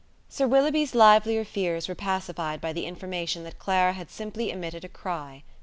Sir 0.27 0.47
Willoughby's 0.47 0.95
livelier 0.95 1.45
fears 1.45 1.87
were 1.87 1.93
pacified 1.93 2.59
by 2.59 2.73
the 2.73 2.87
information 2.87 3.43
that 3.43 3.59
Clara 3.59 3.93
had 3.93 4.09
simply 4.09 4.49
emitted 4.49 4.83
a 4.83 4.89
cry. 4.89 5.43